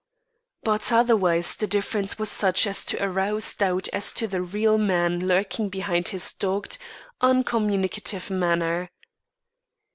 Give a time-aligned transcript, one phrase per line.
[0.63, 5.27] But otherwise the difference was such as to arouse doubt as to the real man
[5.27, 6.79] lurking behind his dogged,
[7.21, 8.89] uncommunicative manner.